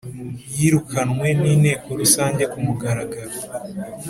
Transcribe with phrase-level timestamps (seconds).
[0.57, 3.35] yirukanwe n Inteko Rusange kumugaragaro